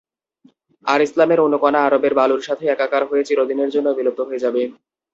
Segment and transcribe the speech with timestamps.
[0.85, 4.61] আর ইসলামের অণুকণা আরবের বালুর সাথে একাকার হয়ে চিরদিনের জন্য বিলুপ্ত হয়ে যাবে।